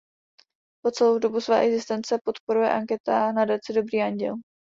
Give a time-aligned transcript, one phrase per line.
[0.83, 4.35] Po celou dobu své existence podporuje anketa nadaci Dobrý Anděl.